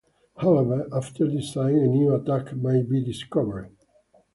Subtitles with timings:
[0.35, 3.69] However, after design, a new attack might be discovered.